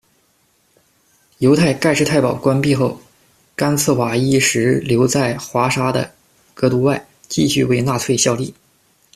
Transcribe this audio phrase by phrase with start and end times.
[1.37, 2.99] 犹太盖世太保关闭后，
[3.55, 6.11] 甘茨瓦伊什留在华沙的
[6.55, 8.51] 隔都外，继续为纳粹效力。